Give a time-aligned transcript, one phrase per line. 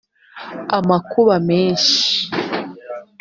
[0.77, 1.97] amakuba menshi